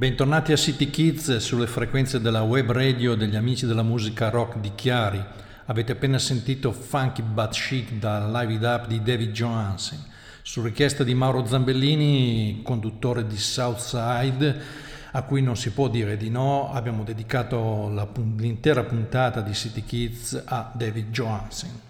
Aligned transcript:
Bentornati 0.00 0.52
a 0.52 0.56
City 0.56 0.90
Kids 0.90 1.38
sulle 1.38 1.66
frequenze 1.66 2.20
della 2.20 2.42
web 2.42 2.70
radio 2.70 3.16
degli 3.16 3.34
amici 3.34 3.66
della 3.66 3.82
musica 3.82 4.30
rock 4.30 4.58
di 4.58 4.70
Chiari. 4.76 5.20
Avete 5.64 5.90
appena 5.90 6.20
sentito 6.20 6.70
Funky 6.70 7.20
But 7.20 7.50
Chic 7.50 7.94
da 7.94 8.24
Live 8.30 8.52
It 8.52 8.62
Up 8.62 8.86
di 8.86 9.02
David 9.02 9.32
Johansen. 9.32 9.98
Su 10.42 10.62
richiesta 10.62 11.02
di 11.02 11.14
Mauro 11.14 11.44
Zambellini, 11.44 12.60
conduttore 12.62 13.26
di 13.26 13.36
Southside, 13.36 14.60
a 15.10 15.22
cui 15.24 15.42
non 15.42 15.56
si 15.56 15.72
può 15.72 15.88
dire 15.88 16.16
di 16.16 16.30
no, 16.30 16.70
abbiamo 16.72 17.02
dedicato 17.02 17.88
la, 17.88 18.06
l'intera 18.36 18.84
puntata 18.84 19.40
di 19.40 19.52
City 19.52 19.82
Kids 19.82 20.40
a 20.44 20.70
David 20.76 21.10
Johansen. 21.10 21.87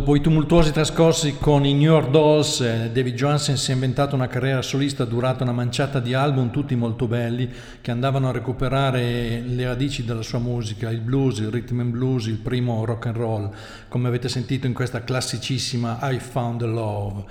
Dopo 0.00 0.16
i 0.16 0.22
tumultuosi 0.22 0.72
trascorsi 0.72 1.36
con 1.38 1.66
i 1.66 1.74
New 1.74 1.92
York 1.92 2.08
Dolls, 2.08 2.62
eh, 2.62 2.90
David 2.90 3.14
Johansen 3.14 3.58
si 3.58 3.70
è 3.70 3.74
inventato 3.74 4.14
una 4.14 4.28
carriera 4.28 4.62
solista 4.62 5.04
durata 5.04 5.42
una 5.42 5.52
manciata 5.52 6.00
di 6.00 6.14
album, 6.14 6.50
tutti 6.50 6.74
molto 6.74 7.06
belli, 7.06 7.46
che 7.82 7.90
andavano 7.90 8.30
a 8.30 8.32
recuperare 8.32 9.42
le 9.44 9.64
radici 9.66 10.02
della 10.02 10.22
sua 10.22 10.38
musica, 10.38 10.88
il 10.88 11.00
blues, 11.00 11.40
il 11.40 11.50
rhythm 11.50 11.80
and 11.80 11.90
blues, 11.90 12.28
il 12.28 12.38
primo 12.38 12.82
rock 12.86 13.08
and 13.08 13.16
roll, 13.16 13.52
come 13.88 14.08
avete 14.08 14.30
sentito 14.30 14.66
in 14.66 14.72
questa 14.72 15.04
classicissima 15.04 15.98
I 16.10 16.18
Found 16.18 16.62
Love. 16.62 17.24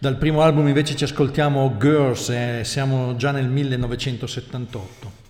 Dal 0.00 0.16
primo 0.16 0.42
album 0.42 0.66
invece 0.66 0.96
ci 0.96 1.04
ascoltiamo 1.04 1.76
Girls, 1.78 2.30
e 2.30 2.62
siamo 2.64 3.14
già 3.14 3.30
nel 3.30 3.46
1978. 3.46 5.27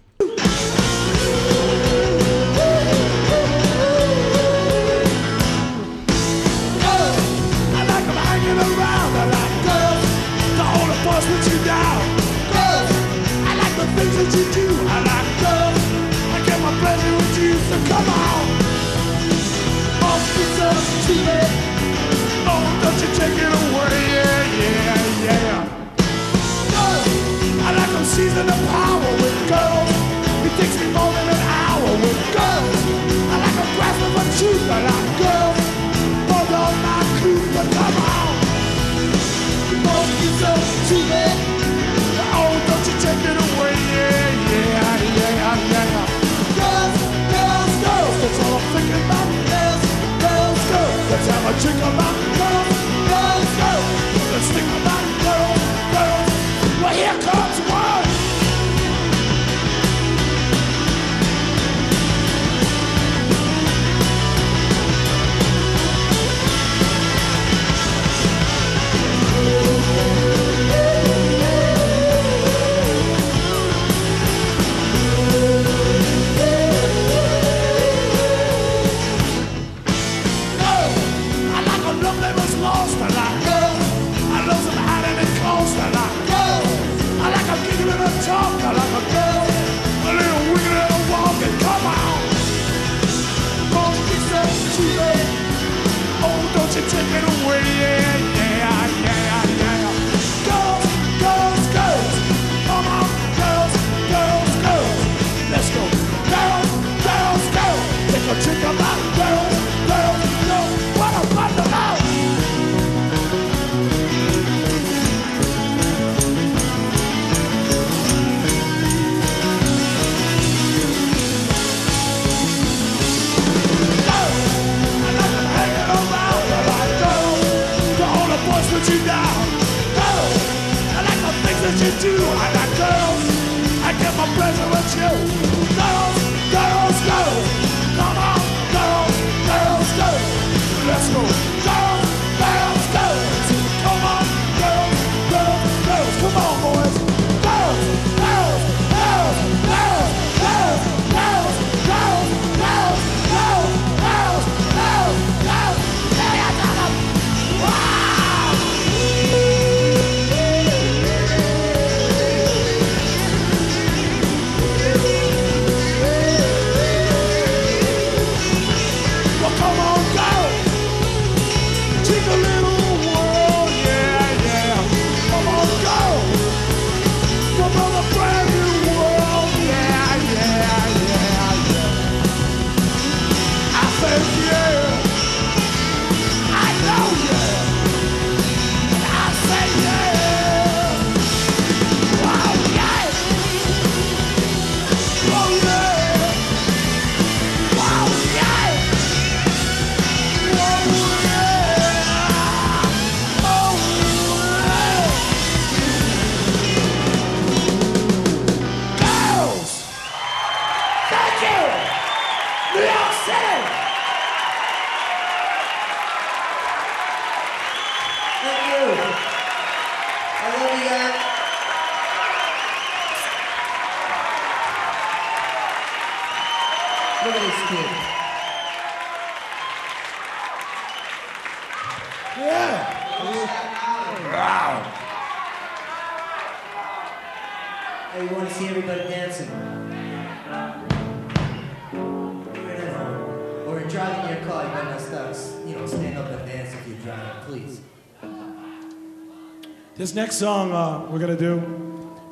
Next 250.19 250.35
song 250.35 250.73
uh, 250.73 251.07
we're 251.13 251.19
gonna 251.21 251.37
do, 251.37 251.61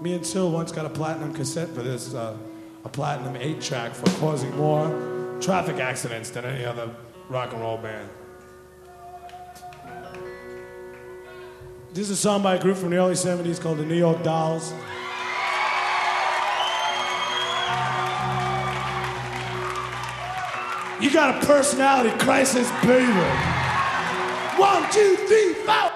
me 0.01 0.15
and 0.15 0.27
Sil 0.27 0.51
once 0.51 0.73
got 0.73 0.87
a 0.87 0.91
platinum 0.91 1.33
cassette 1.33 1.69
for 1.69 1.85
this, 1.85 2.15
uh, 2.15 2.37
a 2.85 2.89
platinum 2.89 3.37
eight 3.37 3.61
track 3.61 3.95
for 3.95 4.11
causing 4.19 4.51
more 4.57 5.39
traffic 5.41 5.79
accidents 5.79 6.31
than 6.31 6.45
any 6.45 6.65
other 6.65 6.91
rock 7.29 7.53
and 7.53 7.63
roll 7.63 7.79
band. 7.79 8.09
This 11.93 12.11
is 12.11 12.11
a 12.11 12.17
song 12.17 12.43
by 12.43 12.57
a 12.57 12.61
group 12.61 12.77
from 12.77 12.91
the 12.91 12.97
early 12.97 13.15
70s 13.15 13.61
called 13.61 13.79
the 13.79 13.85
New 13.85 13.95
York 13.95 14.21
Dolls. 14.25 14.73
You 21.01 21.13
got 21.13 21.41
a 21.41 21.47
personality 21.47 22.19
crisis, 22.19 22.69
baby. 22.83 23.13
One, 24.59 24.91
two, 24.91 25.15
three, 25.29 25.55
four. 25.65 25.96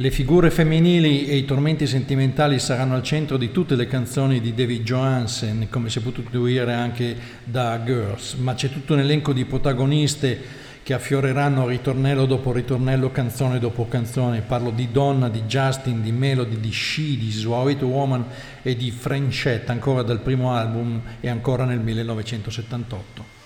Le 0.00 0.12
figure 0.12 0.52
femminili 0.52 1.26
e 1.26 1.34
i 1.34 1.44
tormenti 1.44 1.84
sentimentali 1.88 2.60
saranno 2.60 2.94
al 2.94 3.02
centro 3.02 3.36
di 3.36 3.50
tutte 3.50 3.74
le 3.74 3.88
canzoni 3.88 4.40
di 4.40 4.54
David 4.54 4.84
Johansen, 4.84 5.66
come 5.68 5.90
si 5.90 5.98
è 5.98 6.02
potuto 6.02 6.28
intuire 6.36 6.72
anche 6.72 7.16
da 7.42 7.82
Girls, 7.84 8.34
ma 8.34 8.54
c'è 8.54 8.70
tutto 8.70 8.92
un 8.92 9.00
elenco 9.00 9.32
di 9.32 9.44
protagoniste 9.44 10.40
che 10.84 10.94
affioreranno 10.94 11.66
ritornello 11.66 12.26
dopo 12.26 12.52
ritornello, 12.52 13.10
canzone 13.10 13.58
dopo 13.58 13.88
canzone. 13.88 14.42
Parlo 14.42 14.70
di 14.70 14.92
Donna, 14.92 15.28
di 15.28 15.42
Justin, 15.48 16.00
di 16.00 16.12
Melody, 16.12 16.60
di 16.60 16.70
She, 16.70 17.16
di 17.16 17.32
Sweet 17.32 17.82
Woman 17.82 18.24
e 18.62 18.76
di 18.76 18.92
Frenchette, 18.92 19.72
ancora 19.72 20.02
dal 20.02 20.20
primo 20.20 20.52
album 20.52 21.02
e 21.18 21.28
ancora 21.28 21.64
nel 21.64 21.80
1978. 21.80 23.37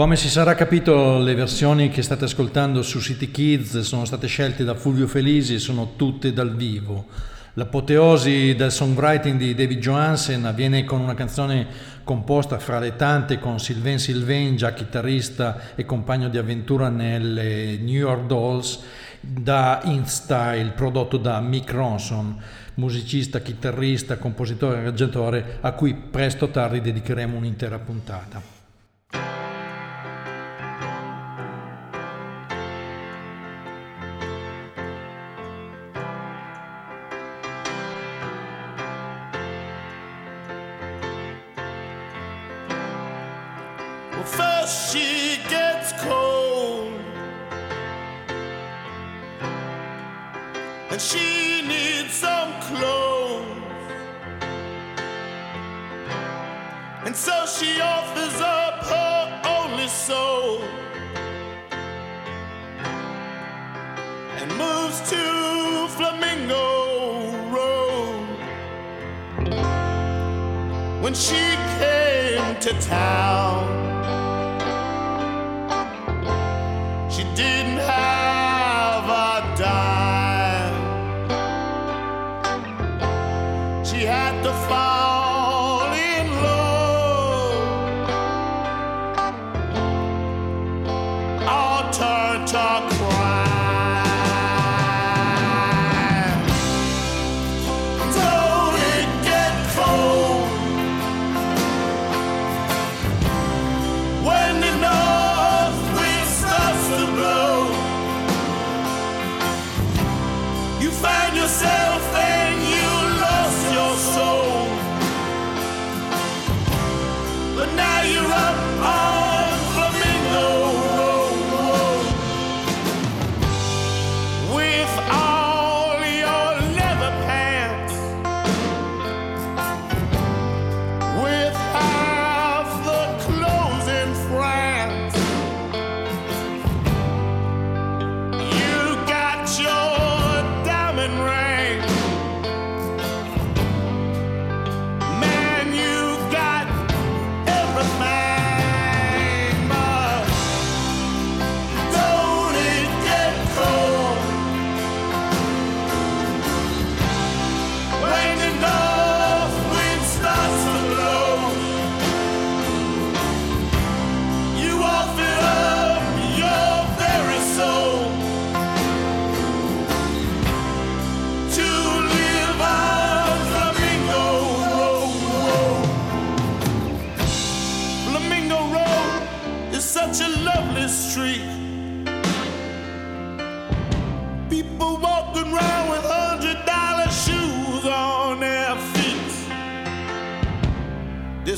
Come 0.00 0.16
si 0.16 0.30
sarà 0.30 0.54
capito, 0.54 1.18
le 1.18 1.34
versioni 1.34 1.90
che 1.90 2.00
state 2.00 2.24
ascoltando 2.24 2.80
su 2.80 3.00
City 3.00 3.30
Kids 3.30 3.80
sono 3.80 4.06
state 4.06 4.28
scelte 4.28 4.64
da 4.64 4.74
Fulvio 4.74 5.06
Felisi 5.06 5.52
e 5.52 5.58
sono 5.58 5.92
tutte 5.96 6.32
dal 6.32 6.56
vivo. 6.56 7.04
L'apoteosi 7.52 8.54
del 8.54 8.72
songwriting 8.72 9.36
di 9.36 9.54
David 9.54 9.78
Johansen 9.78 10.46
avviene 10.46 10.84
con 10.84 11.02
una 11.02 11.12
canzone 11.12 11.66
composta 12.02 12.58
fra 12.58 12.78
le 12.78 12.96
tante 12.96 13.38
con 13.38 13.60
Sylvain 13.60 13.98
Sylvain, 13.98 14.56
già 14.56 14.72
chitarrista 14.72 15.74
e 15.74 15.84
compagno 15.84 16.30
di 16.30 16.38
avventura 16.38 16.88
nelle 16.88 17.76
New 17.76 17.88
York 17.88 18.24
Dolls, 18.24 18.80
da 19.20 19.82
In 19.84 20.06
Style, 20.06 20.70
prodotto 20.70 21.18
da 21.18 21.40
Mick 21.40 21.72
Ronson, 21.72 22.40
musicista, 22.76 23.40
chitarrista, 23.40 24.16
compositore 24.16 24.76
e 24.76 24.80
arrangiatore, 24.80 25.58
a 25.60 25.72
cui 25.72 25.92
presto 25.92 26.46
o 26.46 26.48
tardi 26.48 26.80
dedicheremo 26.80 27.36
un'intera 27.36 27.78
puntata. 27.78 28.59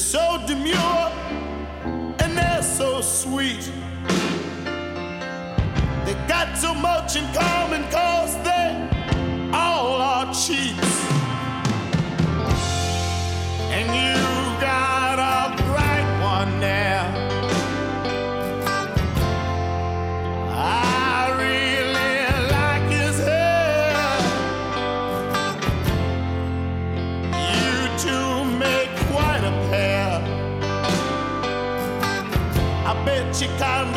so 0.03 0.43
demure 0.49 1.13
and 2.19 2.37
they're 2.37 2.63
so 2.63 3.01
sweet. 3.01 3.71
They 6.05 6.15
got 6.27 6.59
so 6.59 6.75
much 6.75 7.15
in 7.15 7.25
common 7.33 7.83
cause 7.91 8.35
they 8.43 9.51
all 9.53 10.03
are 10.03 10.35
cheats. 10.35 10.92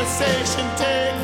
conversation 0.06 0.76
day. 0.78 1.15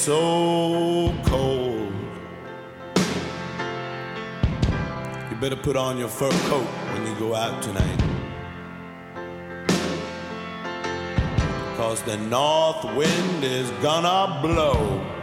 So 0.00 1.14
cold. 1.26 1.92
You 5.30 5.36
better 5.38 5.56
put 5.56 5.76
on 5.76 5.98
your 5.98 6.08
fur 6.08 6.30
coat 6.48 6.64
when 6.94 7.06
you 7.06 7.14
go 7.18 7.34
out 7.34 7.62
tonight. 7.62 8.00
Cause 11.76 12.02
the 12.04 12.16
north 12.16 12.82
wind 12.96 13.44
is 13.44 13.70
gonna 13.82 14.40
blow. 14.40 15.19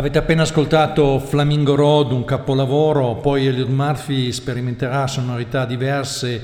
Avete 0.00 0.16
appena 0.16 0.44
ascoltato 0.44 1.18
Flamingo 1.18 1.74
Road, 1.74 2.12
un 2.12 2.24
capolavoro, 2.24 3.16
poi 3.16 3.46
Elliot 3.46 3.68
Murphy 3.68 4.32
sperimenterà 4.32 5.06
sonorità 5.06 5.66
diverse 5.66 6.42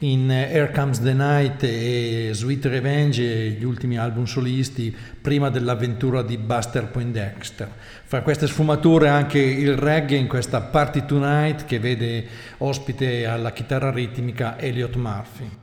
in 0.00 0.30
Air 0.30 0.70
Comes 0.70 1.00
the 1.00 1.14
Night 1.14 1.62
e 1.62 2.28
Sweet 2.34 2.66
Revenge, 2.66 3.22
gli 3.22 3.64
ultimi 3.64 3.96
album 3.96 4.26
solisti, 4.26 4.94
prima 5.18 5.48
dell'avventura 5.48 6.20
di 6.20 6.36
Buster 6.36 6.88
Poindexter. 6.88 7.72
Fra 8.04 8.20
queste 8.20 8.46
sfumature 8.46 9.08
anche 9.08 9.38
il 9.38 9.78
reggae 9.78 10.18
in 10.18 10.26
questa 10.26 10.60
Party 10.60 11.06
Tonight 11.06 11.64
che 11.64 11.78
vede 11.78 12.26
ospite 12.58 13.24
alla 13.24 13.52
chitarra 13.52 13.90
ritmica 13.90 14.58
Elliot 14.58 14.96
Murphy. 14.96 15.59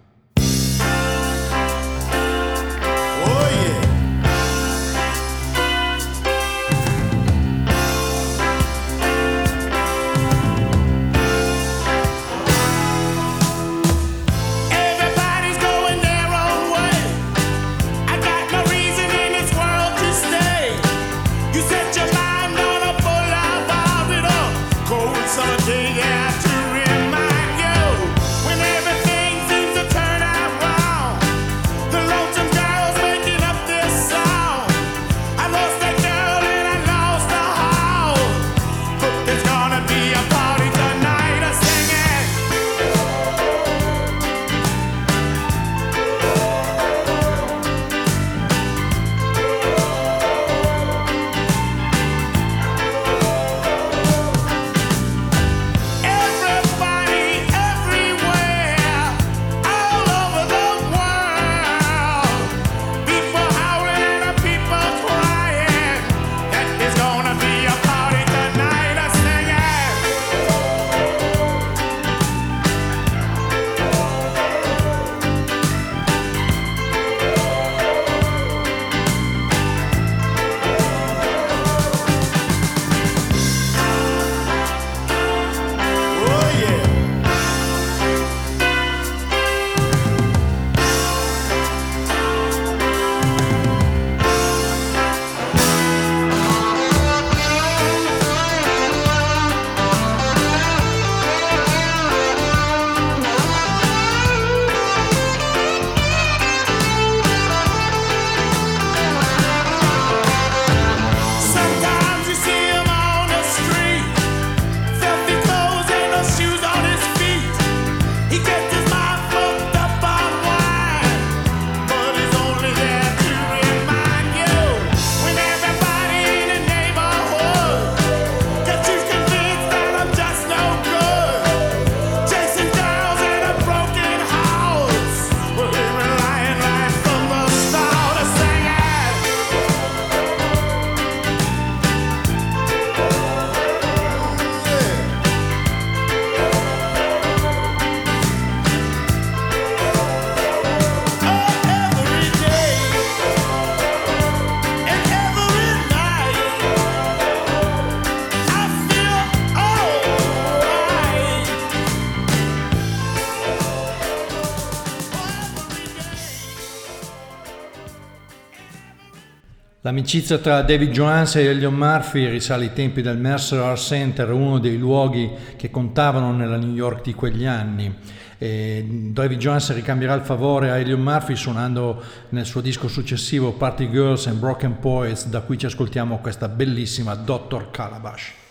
L'amicizia 169.87 170.37
tra 170.39 170.63
David 170.63 170.91
Johans 170.91 171.37
e 171.37 171.45
Elion 171.45 171.73
Murphy 171.73 172.27
risale 172.27 172.65
ai 172.65 172.73
tempi 172.73 173.01
del 173.01 173.17
Mercer 173.17 173.59
Art 173.59 173.79
Center, 173.79 174.29
uno 174.31 174.59
dei 174.59 174.77
luoghi 174.77 175.31
che 175.55 175.71
contavano 175.71 176.33
nella 176.33 176.57
New 176.57 176.73
York 176.73 177.05
di 177.05 177.13
quegli 177.13 177.45
anni. 177.45 177.95
E 178.37 178.85
David 178.85 179.39
Johans 179.39 179.73
ricambierà 179.73 180.13
il 180.13 180.23
favore 180.23 180.71
a 180.71 180.77
Elion 180.77 180.99
Murphy 180.99 181.37
suonando 181.37 182.03
nel 182.31 182.45
suo 182.45 182.59
disco 182.59 182.89
successivo 182.89 183.53
Party 183.53 183.89
Girls 183.89 184.27
and 184.27 184.39
Broken 184.39 184.77
Poets, 184.79 185.27
da 185.27 185.39
cui 185.39 185.57
ci 185.57 185.67
ascoltiamo 185.67 186.17
questa 186.17 186.49
bellissima 186.49 187.15
Dr. 187.15 187.71
Calabash. 187.71 188.46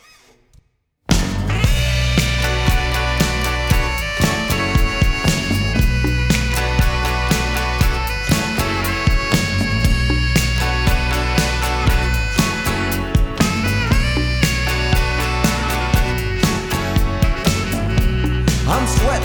I'm 18.76 18.86
sweating. 18.86 19.15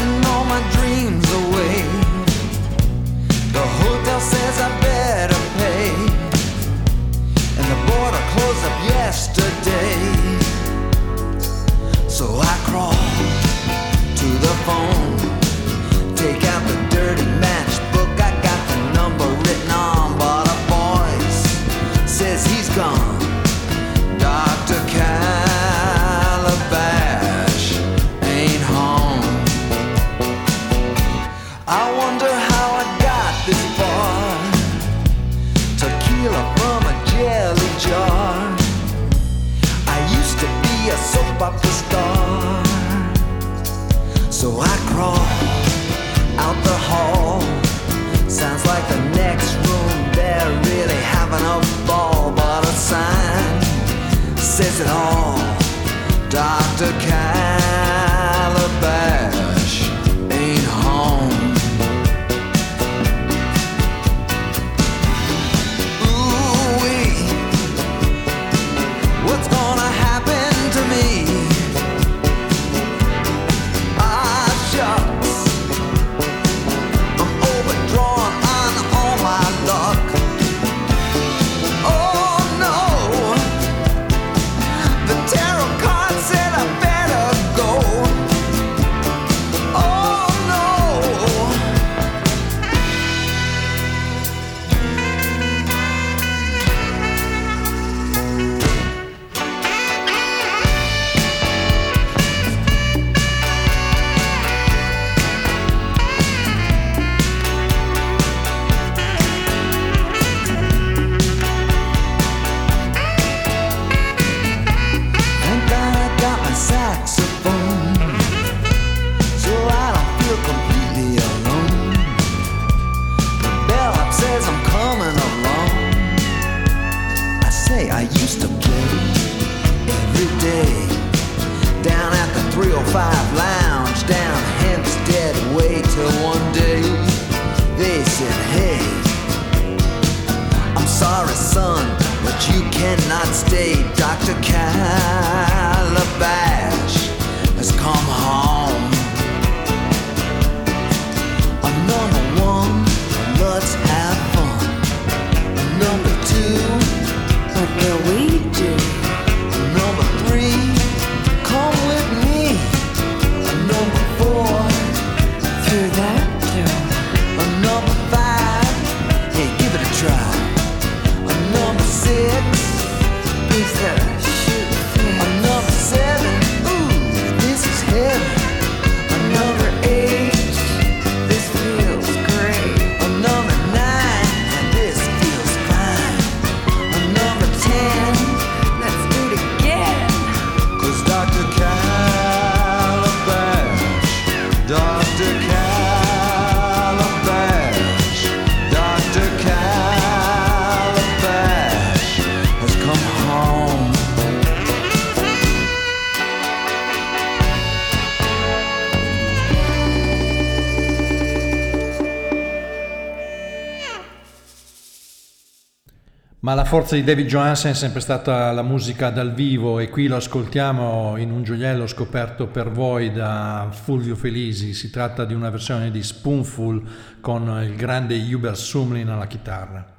Ma 216.43 216.55
la 216.55 216.65
forza 216.65 216.95
di 216.95 217.03
David 217.03 217.27
Johansen 217.27 217.73
è 217.73 217.75
sempre 217.75 217.99
stata 217.99 218.51
la 218.51 218.63
musica 218.63 219.11
dal 219.11 219.31
vivo 219.31 219.77
e 219.77 219.89
qui 219.89 220.07
lo 220.07 220.15
ascoltiamo 220.15 221.15
in 221.17 221.31
un 221.31 221.43
gioiello 221.43 221.85
scoperto 221.85 222.47
per 222.47 222.71
voi 222.71 223.11
da 223.11 223.67
Fulvio 223.69 224.15
Felisi. 224.15 224.73
Si 224.73 224.89
tratta 224.89 225.23
di 225.23 225.35
una 225.35 225.51
versione 225.51 225.91
di 225.91 226.01
Spoonful 226.01 226.81
con 227.21 227.61
il 227.61 227.75
grande 227.75 228.15
Hubert 228.15 228.55
Sumlin 228.55 229.09
alla 229.09 229.27
chitarra. 229.27 229.90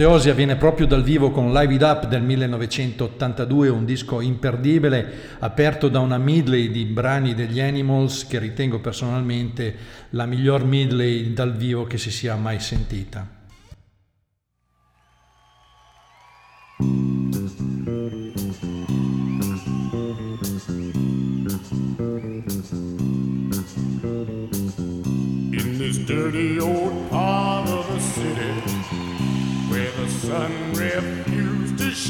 L'apoteosi 0.00 0.30
avviene 0.30 0.56
proprio 0.56 0.86
dal 0.86 1.02
vivo 1.02 1.30
con 1.30 1.52
Live 1.52 1.74
It 1.74 1.82
Up 1.82 2.06
del 2.06 2.22
1982, 2.22 3.68
un 3.68 3.84
disco 3.84 4.22
imperdibile 4.22 5.36
aperto 5.40 5.88
da 5.88 5.98
una 5.98 6.16
medley 6.16 6.70
di 6.70 6.86
brani 6.86 7.34
degli 7.34 7.60
Animals 7.60 8.26
che 8.26 8.38
ritengo 8.38 8.78
personalmente 8.78 9.76
la 10.10 10.24
miglior 10.24 10.64
medley 10.64 11.34
dal 11.34 11.54
vivo 11.54 11.84
che 11.84 11.98
si 11.98 12.10
sia 12.10 12.34
mai 12.36 12.60
sentita. 12.60 13.28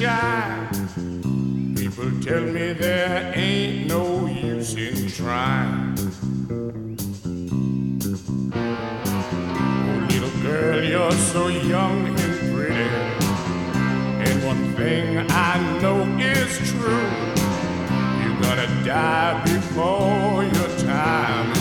shy. 0.01 0.69
People 1.77 2.11
tell 2.23 2.41
me 2.41 2.73
there 2.73 3.33
ain't 3.37 3.87
no 3.87 4.27
use 4.27 4.75
in 4.75 5.11
trying. 5.11 5.95
Oh, 8.55 10.07
little 10.09 10.37
girl, 10.43 10.83
you're 10.83 11.13
so 11.33 11.49
young 11.49 12.07
and 12.19 12.37
pretty. 12.51 12.89
And 14.25 14.37
one 14.47 14.75
thing 14.75 15.19
I 15.29 15.55
know 15.83 16.01
is 16.19 16.57
true. 16.71 17.11
You're 18.21 18.41
gonna 18.41 18.71
die 18.87 19.43
before 19.45 20.45
your 20.45 20.71
time 20.79 21.60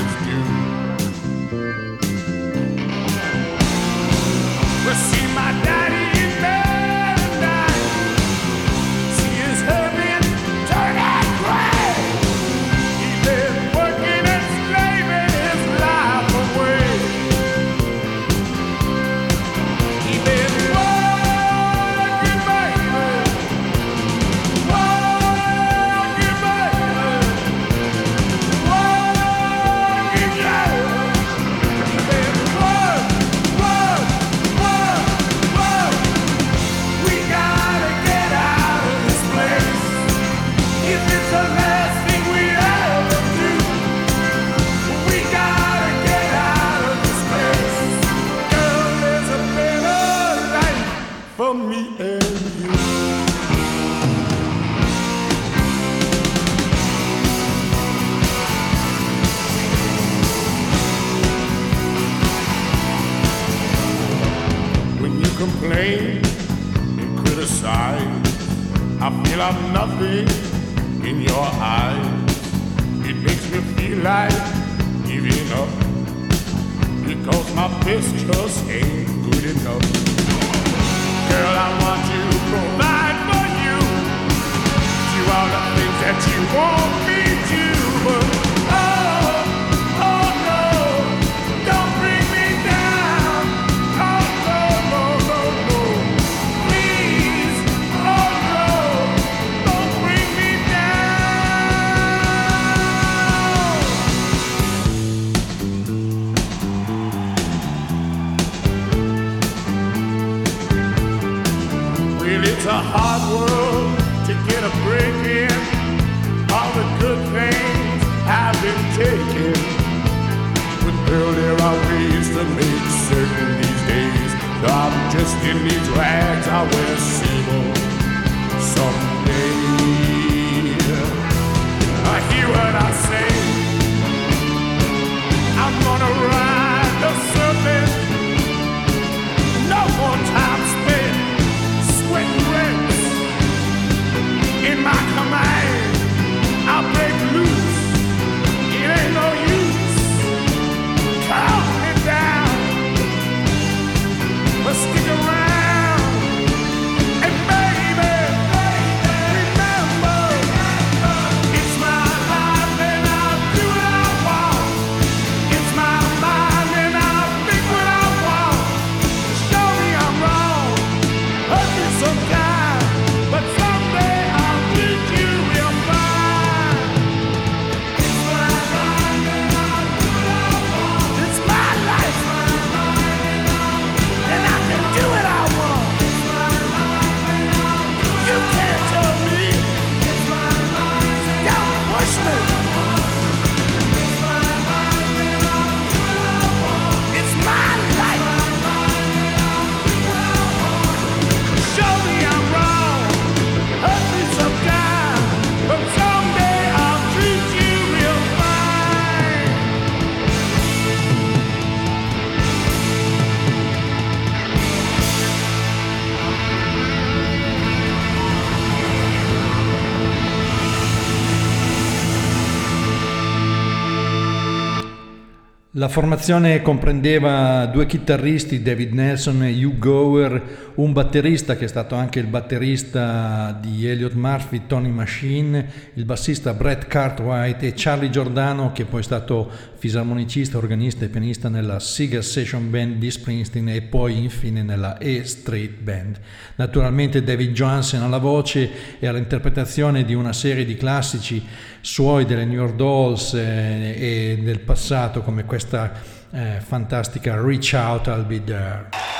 La 225.79 225.87
formazione 225.87 226.61
comprendeva 226.61 227.65
due 227.67 227.85
chitarristi, 227.85 228.61
David 228.61 228.91
Nelson 228.91 229.43
e 229.43 229.63
Hugh 229.63 229.77
Gower, 229.77 230.71
un 230.75 230.91
batterista 230.91 231.55
che 231.55 231.63
è 231.63 231.67
stato 231.69 231.95
anche 231.95 232.19
il 232.19 232.25
batterista 232.25 233.57
di 233.61 233.87
Elliot 233.87 234.11
Murphy, 234.11 234.63
Tony 234.67 234.89
Machine, 234.89 235.91
il 235.93 236.03
bassista 236.03 236.53
Brett 236.53 236.87
Cartwright 236.87 237.63
e 237.63 237.71
Charlie 237.77 238.09
Giordano 238.09 238.73
che 238.73 238.83
poi 238.83 238.99
è 238.99 239.03
stato 239.03 239.49
fisarmonicista, 239.77 240.57
organista 240.57 241.05
e 241.05 241.07
pianista 241.07 241.47
nella 241.47 241.79
Siga 241.79 242.21
Session 242.21 242.69
Band 242.69 242.97
di 242.97 243.09
Springsteen 243.09 243.69
e 243.69 243.81
poi 243.81 244.21
infine 244.21 244.61
nella 244.63 244.97
E 244.97 245.23
Street 245.23 245.79
Band. 245.79 246.19
Naturalmente 246.55 247.23
David 247.23 247.53
Johansen 247.53 248.01
alla 248.01 248.17
voce 248.17 248.69
e 248.99 249.07
all'interpretazione 249.07 250.03
di 250.03 250.13
una 250.13 250.33
serie 250.33 250.65
di 250.65 250.75
classici 250.75 251.41
suoi 251.81 252.25
delle 252.25 252.43
New 252.43 252.59
York 252.59 252.75
Dolls 252.75 253.33
eh, 253.33 253.95
e 253.97 254.39
del 254.41 254.59
passato 254.59 255.21
come 255.21 255.45
questa 255.45 255.68
questa 255.69 255.91
eh, 256.31 256.59
fantastica 256.59 257.39
Reach 257.39 257.73
Out 257.73 258.07
I'll 258.07 258.25
Be 258.25 258.43
There. 258.43 259.18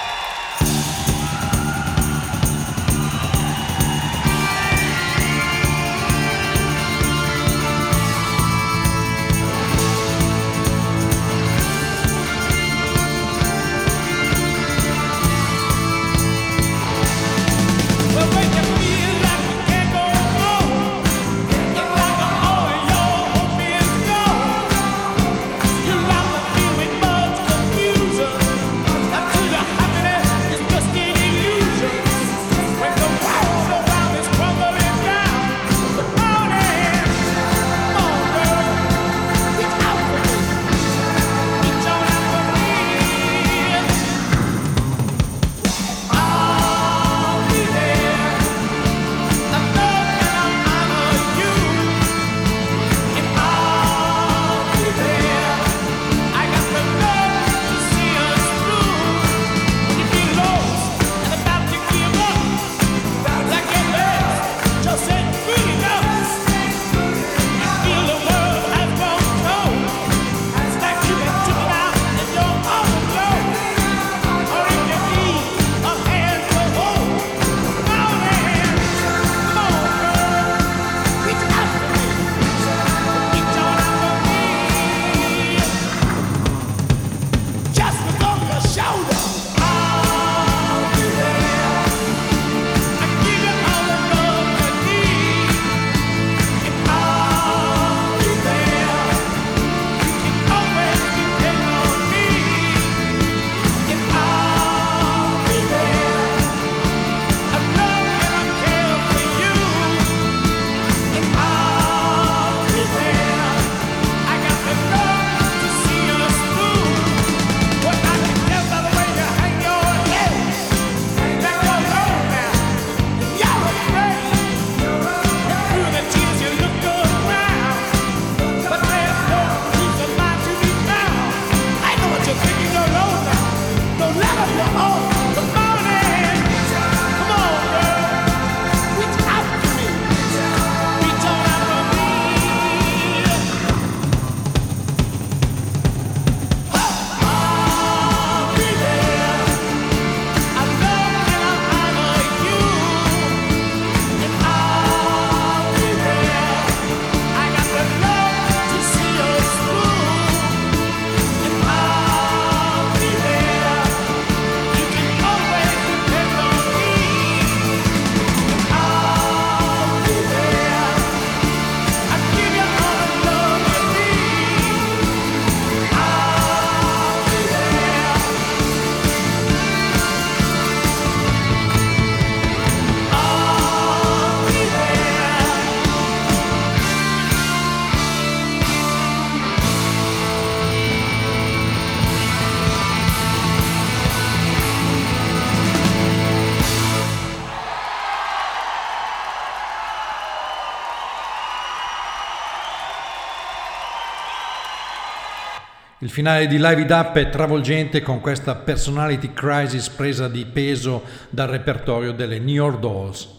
Il 206.10 206.16
finale 206.16 206.48
di 206.48 206.58
Live 206.58 206.82
It 206.82 206.90
Up 206.90 207.16
è 207.18 207.30
travolgente 207.30 208.02
con 208.02 208.20
questa 208.20 208.56
personality 208.56 209.32
crisis 209.32 209.90
presa 209.90 210.28
di 210.28 210.44
peso 210.44 211.04
dal 211.30 211.50
repertorio 211.50 212.14
delle 212.14 212.40
New 212.40 212.56
York 212.56 212.80
Dolls. 212.80 213.30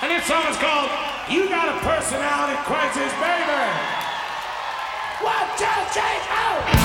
And 0.00 0.10
this 0.10 0.24
song 0.26 0.42
is 0.50 0.56
called 0.56 0.90
You 1.28 1.46
Got 1.48 1.68
a 1.68 1.78
Personality 1.86 2.58
Crisis, 2.64 3.12
Baby. 3.20 3.70
One, 5.22 5.46
two, 5.56 5.66
three, 5.92 6.18
go! 6.74 6.81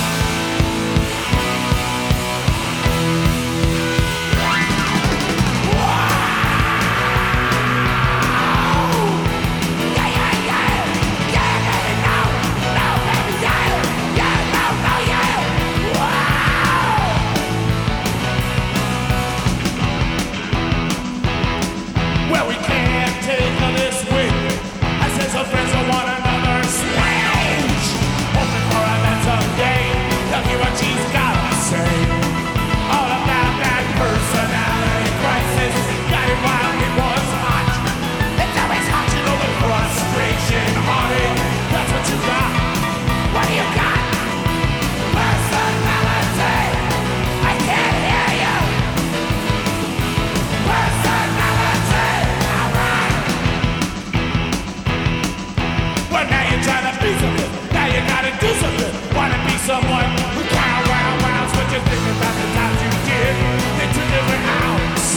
You 58.27 58.33
gotta 58.33 58.43
do 58.43 58.59
something. 58.59 58.91
Wanna 59.15 59.39
be 59.47 59.55
someone 59.63 60.03
who 60.35 60.43
wow, 60.51 60.83
wow, 60.83 61.23
wows. 61.23 61.51
But 61.55 61.71
you're 61.71 61.79
thinking 61.79 62.11
about 62.11 62.35
the 62.35 62.47
times 62.59 62.79
you 62.83 62.91
did. 63.07 63.33
They 63.79 63.87
took 63.95 64.03
different 64.03 64.43
house. 64.51 65.07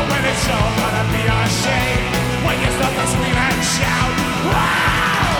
Oh, 0.00 0.04
when 0.08 0.22
it's 0.24 0.40
sure 0.48 0.68
gonna 0.80 1.04
be 1.12 1.22
a 1.28 1.40
shame. 1.60 2.04
When 2.40 2.56
you 2.56 2.70
start 2.80 2.88
to 2.88 3.04
scream 3.12 3.36
and 3.36 3.60
shout. 3.68 4.12
Wow! 4.48 5.36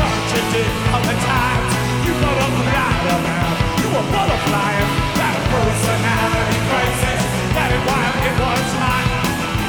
Don't 0.00 0.24
you 0.32 0.42
did 0.48 0.72
all 0.96 1.04
the 1.12 1.12
times. 1.12 1.72
You 2.08 2.12
butterfly 2.24 2.88
around. 3.12 3.56
You 3.84 3.88
were 3.92 4.06
butterflying. 4.16 4.90
That 5.12 5.36
personality 5.52 6.58
crisis. 6.72 7.20
That 7.52 7.68
is 7.68 7.82
why 7.84 8.00
it 8.32 8.36
was 8.40 8.68
hot. 8.80 9.06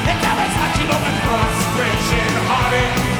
It's 0.07 0.23
always 0.23 0.55
hot, 0.55 0.71
you 0.80 0.88
and 0.88 1.19
frustration, 1.28 2.32
heartache. 2.47 3.14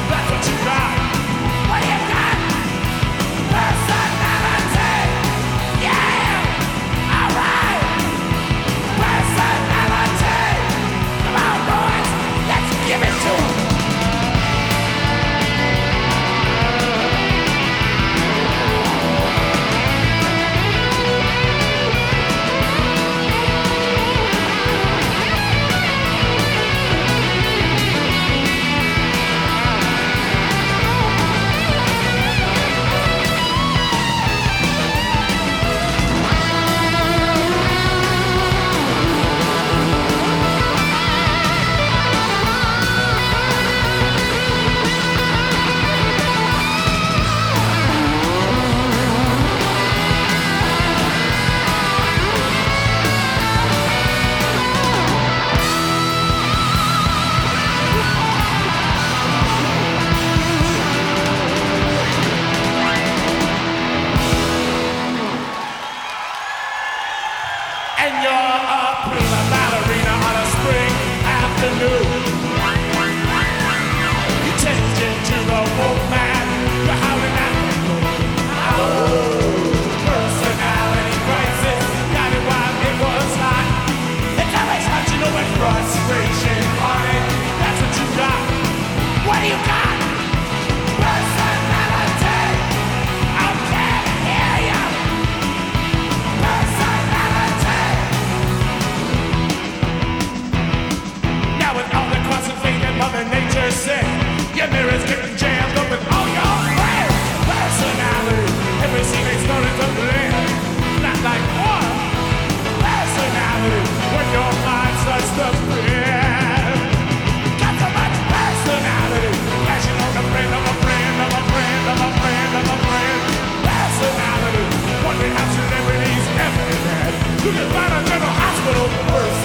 You 127.46 127.52
can 127.52 127.70
find 127.70 127.92
a 127.92 128.08
general 128.08 128.32
hospital 128.32 128.88
first. 129.14 129.35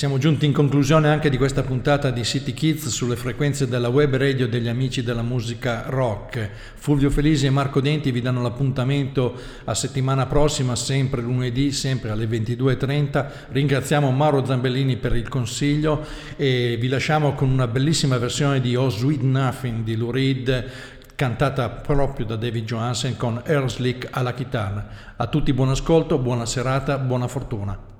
Siamo 0.00 0.16
giunti 0.16 0.46
in 0.46 0.54
conclusione 0.54 1.10
anche 1.10 1.28
di 1.28 1.36
questa 1.36 1.62
puntata 1.62 2.10
di 2.10 2.24
City 2.24 2.54
Kids 2.54 2.88
sulle 2.88 3.16
frequenze 3.16 3.68
della 3.68 3.88
web 3.88 4.16
radio 4.16 4.48
degli 4.48 4.66
amici 4.66 5.02
della 5.02 5.20
musica 5.20 5.84
rock. 5.88 6.48
Fulvio 6.76 7.10
Felisi 7.10 7.44
e 7.44 7.50
Marco 7.50 7.82
Denti 7.82 8.10
vi 8.10 8.22
danno 8.22 8.40
l'appuntamento 8.40 9.38
a 9.64 9.74
settimana 9.74 10.24
prossima, 10.24 10.74
sempre 10.74 11.20
lunedì, 11.20 11.70
sempre 11.70 12.08
alle 12.08 12.24
22.30. 12.24 13.26
Ringraziamo 13.50 14.10
Mauro 14.10 14.42
Zambellini 14.42 14.96
per 14.96 15.14
il 15.14 15.28
consiglio 15.28 16.02
e 16.34 16.78
vi 16.80 16.88
lasciamo 16.88 17.34
con 17.34 17.50
una 17.50 17.66
bellissima 17.66 18.16
versione 18.16 18.62
di 18.62 18.74
Oh 18.74 18.88
Sweet 18.88 19.20
Nothing 19.20 19.84
di 19.84 19.96
Lou 19.96 20.10
Reed 20.10 20.70
cantata 21.14 21.68
proprio 21.68 22.24
da 22.24 22.36
David 22.36 22.64
Johansen 22.64 23.18
con 23.18 23.42
Air 23.44 23.70
Slick 23.70 24.08
alla 24.12 24.32
chitarra. 24.32 24.88
A 25.16 25.26
tutti 25.26 25.52
buon 25.52 25.68
ascolto, 25.68 26.16
buona 26.16 26.46
serata, 26.46 26.96
buona 26.96 27.28
fortuna. 27.28 27.99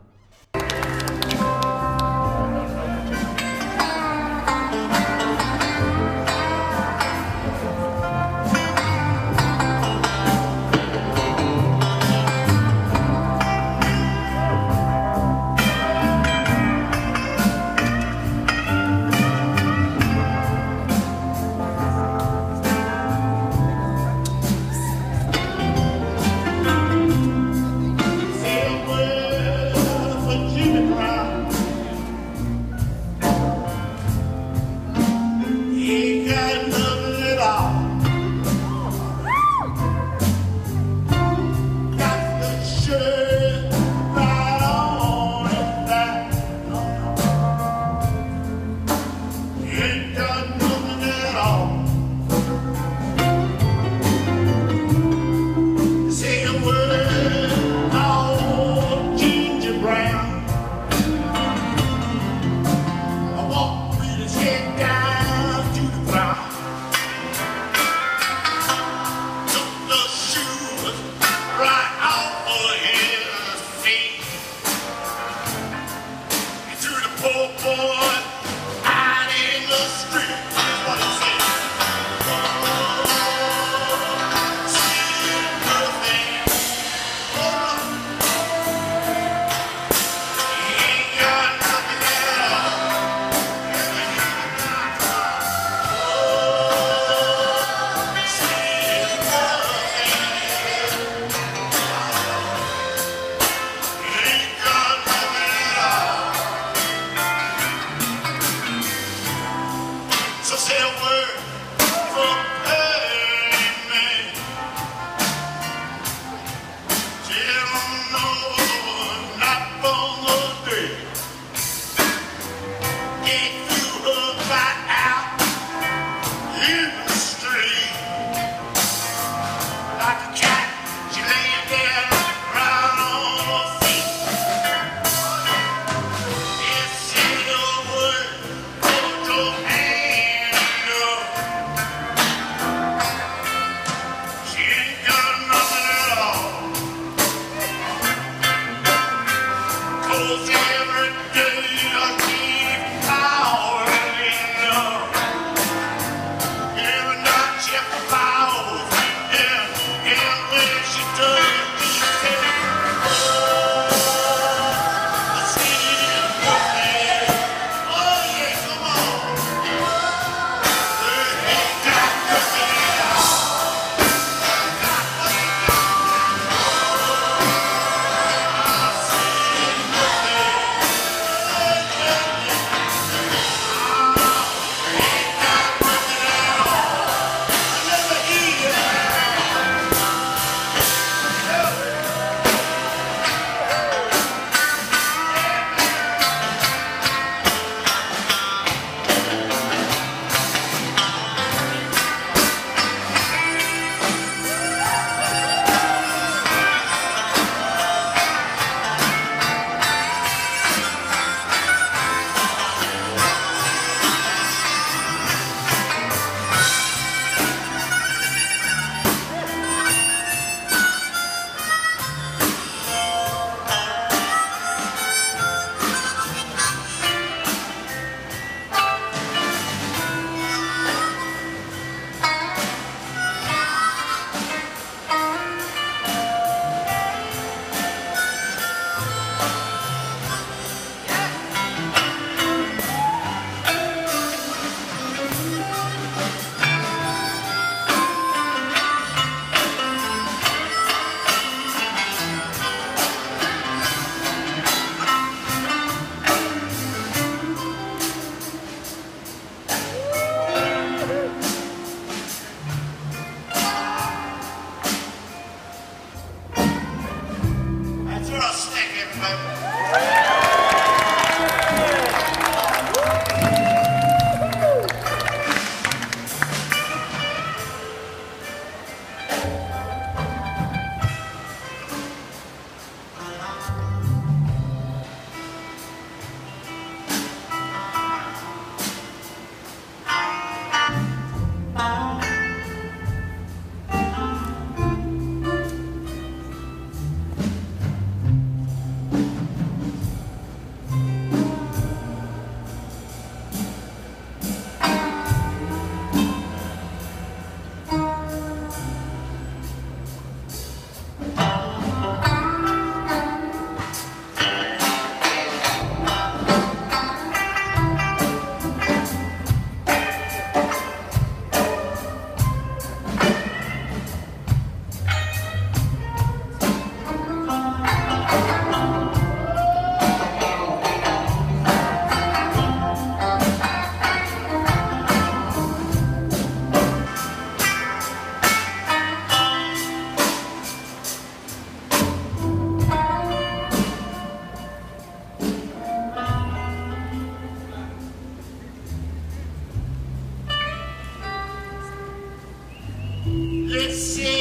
Let's 353.71 353.99
see. 354.17 354.40